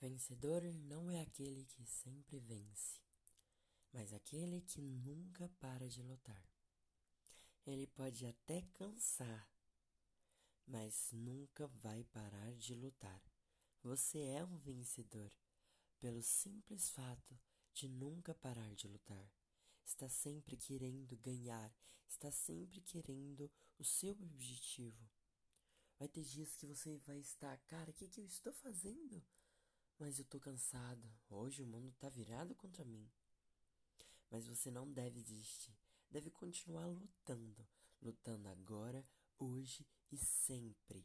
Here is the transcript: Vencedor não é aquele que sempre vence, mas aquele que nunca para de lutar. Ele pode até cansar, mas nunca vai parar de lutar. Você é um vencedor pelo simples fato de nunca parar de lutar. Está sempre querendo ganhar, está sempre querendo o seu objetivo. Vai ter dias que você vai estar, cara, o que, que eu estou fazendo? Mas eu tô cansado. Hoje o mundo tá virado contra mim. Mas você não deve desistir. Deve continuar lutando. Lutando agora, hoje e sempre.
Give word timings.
Vencedor 0.00 0.62
não 0.62 1.10
é 1.10 1.20
aquele 1.20 1.64
que 1.64 1.84
sempre 1.84 2.38
vence, 2.38 3.00
mas 3.92 4.12
aquele 4.12 4.60
que 4.60 4.80
nunca 4.80 5.48
para 5.58 5.88
de 5.88 6.00
lutar. 6.02 6.48
Ele 7.66 7.84
pode 7.88 8.24
até 8.24 8.62
cansar, 8.74 9.50
mas 10.64 11.10
nunca 11.10 11.66
vai 11.66 12.04
parar 12.04 12.54
de 12.54 12.76
lutar. 12.76 13.20
Você 13.82 14.20
é 14.20 14.44
um 14.44 14.56
vencedor 14.58 15.32
pelo 15.98 16.22
simples 16.22 16.90
fato 16.90 17.36
de 17.74 17.88
nunca 17.88 18.32
parar 18.32 18.72
de 18.76 18.86
lutar. 18.86 19.32
Está 19.84 20.08
sempre 20.08 20.56
querendo 20.56 21.16
ganhar, 21.16 21.74
está 22.06 22.30
sempre 22.30 22.80
querendo 22.82 23.50
o 23.76 23.84
seu 23.84 24.12
objetivo. 24.12 25.10
Vai 25.98 26.06
ter 26.06 26.22
dias 26.22 26.54
que 26.54 26.66
você 26.66 26.98
vai 26.98 27.18
estar, 27.18 27.58
cara, 27.66 27.90
o 27.90 27.94
que, 27.94 28.06
que 28.06 28.20
eu 28.20 28.26
estou 28.26 28.52
fazendo? 28.52 29.20
Mas 29.98 30.18
eu 30.18 30.24
tô 30.24 30.38
cansado. 30.38 31.10
Hoje 31.28 31.60
o 31.60 31.66
mundo 31.66 31.92
tá 31.98 32.08
virado 32.08 32.54
contra 32.54 32.84
mim. 32.84 33.10
Mas 34.30 34.46
você 34.46 34.70
não 34.70 34.90
deve 34.90 35.20
desistir. 35.20 35.76
Deve 36.08 36.30
continuar 36.30 36.86
lutando. 36.86 37.66
Lutando 38.00 38.48
agora, 38.48 39.04
hoje 39.38 39.84
e 40.12 40.16
sempre. 40.16 41.04